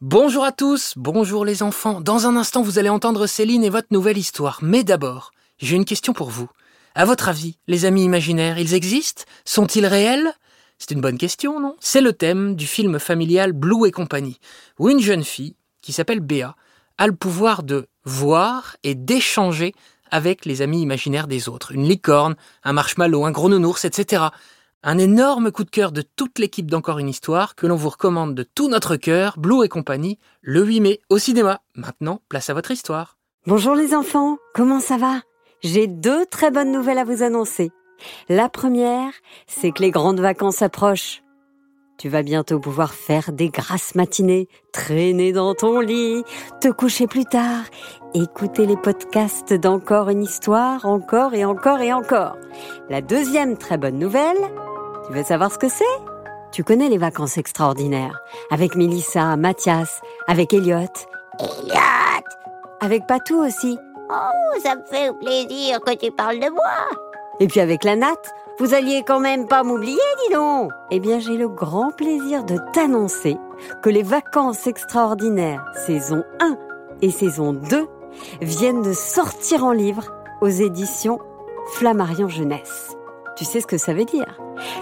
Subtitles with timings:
[0.00, 2.00] Bonjour à tous, bonjour les enfants.
[2.00, 4.60] Dans un instant, vous allez entendre Céline et votre nouvelle histoire.
[4.62, 6.48] Mais d'abord, j'ai une question pour vous.
[6.94, 9.24] À votre avis, les amis imaginaires, ils existent?
[9.44, 10.32] Sont-ils réels?
[10.78, 11.74] C'est une bonne question, non?
[11.80, 14.38] C'est le thème du film familial Blue et compagnie,
[14.78, 16.54] où une jeune fille, qui s'appelle Béa,
[16.96, 19.74] a le pouvoir de voir et d'échanger
[20.12, 21.72] avec les amis imaginaires des autres.
[21.72, 24.26] Une licorne, un marshmallow, un gros nounours, etc.
[24.84, 28.36] Un énorme coup de cœur de toute l'équipe d'Encore une histoire que l'on vous recommande
[28.36, 31.60] de tout notre cœur, Blue et compagnie, le 8 mai au cinéma.
[31.74, 33.18] Maintenant, place à votre histoire.
[33.44, 35.22] Bonjour les enfants, comment ça va?
[35.62, 37.72] J'ai deux très bonnes nouvelles à vous annoncer.
[38.28, 39.10] La première,
[39.48, 41.24] c'est que les grandes vacances approchent.
[41.98, 46.22] Tu vas bientôt pouvoir faire des grasses matinées, traîner dans ton lit,
[46.60, 47.64] te coucher plus tard,
[48.14, 52.36] écouter les podcasts d'encore une histoire, encore et encore et encore.
[52.88, 54.38] La deuxième très bonne nouvelle,
[55.08, 55.84] tu veux savoir ce que c'est?
[56.52, 60.92] Tu connais les vacances extraordinaires, avec Mélissa, Mathias, avec Elliot.
[61.40, 62.24] Elliot
[62.80, 63.78] Avec Patou aussi.
[64.10, 66.98] Oh, ça me fait plaisir que tu parles de moi.
[67.40, 71.20] Et puis avec la natte, vous alliez quand même pas m'oublier, dis donc Eh bien,
[71.20, 73.38] j'ai le grand plaisir de t'annoncer
[73.82, 76.56] que les vacances extraordinaires saison 1
[77.00, 77.86] et saison 2
[78.42, 81.18] viennent de sortir en livre aux éditions
[81.72, 82.97] Flammarion Jeunesse.
[83.38, 84.26] Tu sais ce que ça veut dire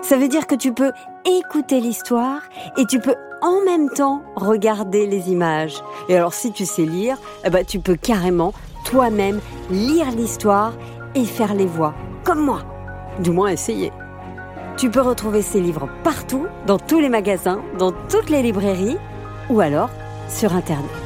[0.00, 0.92] Ça veut dire que tu peux
[1.26, 2.40] écouter l'histoire
[2.78, 5.82] et tu peux en même temps regarder les images.
[6.08, 8.54] Et alors si tu sais lire, eh ben, tu peux carrément
[8.86, 9.40] toi-même
[9.70, 10.72] lire l'histoire
[11.14, 11.92] et faire les voix,
[12.24, 12.62] comme moi
[13.20, 13.92] du moins essayer.
[14.78, 18.98] Tu peux retrouver ces livres partout, dans tous les magasins, dans toutes les librairies,
[19.50, 19.90] ou alors
[20.28, 21.05] sur Internet.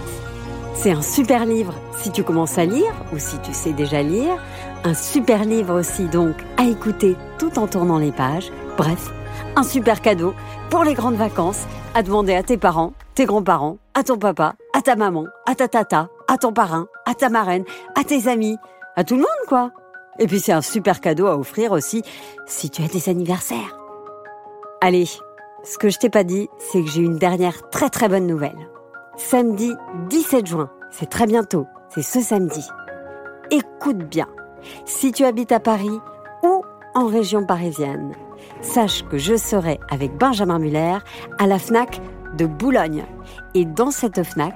[0.83, 4.39] C'est un super livre si tu commences à lire, ou si tu sais déjà lire,
[4.83, 9.11] un super livre aussi donc à écouter tout en tournant les pages, bref,
[9.57, 10.33] un super cadeau
[10.71, 14.81] pour les grandes vacances à demander à tes parents, tes grands-parents, à ton papa, à
[14.81, 18.57] ta maman, à ta tata, à ton parrain, à ta marraine, à tes amis,
[18.97, 19.73] à tout le monde quoi.
[20.19, 22.03] Et puis c'est un super cadeau à offrir aussi
[22.47, 23.77] si tu as des anniversaires.
[24.81, 25.11] Allez,
[25.63, 28.71] ce que je t'ai pas dit, c'est que j'ai une dernière très très bonne nouvelle.
[29.17, 29.75] Samedi
[30.09, 32.67] 17 juin, c'est très bientôt, c'est ce samedi.
[33.51, 34.29] Écoute bien,
[34.85, 35.99] si tu habites à Paris
[36.43, 36.63] ou
[36.95, 38.13] en région parisienne,
[38.61, 40.99] sache que je serai avec Benjamin Muller
[41.39, 42.01] à la FNAC
[42.37, 43.05] de Boulogne.
[43.55, 44.55] Et dans cette FNAC,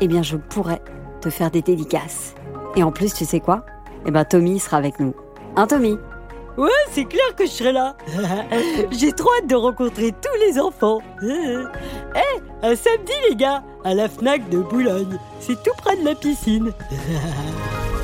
[0.00, 0.80] eh bien je pourrai
[1.20, 2.34] te faire des dédicaces.
[2.76, 3.64] Et en plus, tu sais quoi?
[4.06, 5.14] Eh ben Tommy sera avec nous.
[5.56, 5.98] Hein Tommy?
[6.56, 7.96] Ouais, c'est clair que je serai là.
[8.90, 11.00] J'ai trop hâte de rencontrer tous les enfants.
[12.14, 15.16] Eh, un samedi les gars, à la FNAC de Boulogne.
[15.38, 16.72] C'est tout près de la piscine.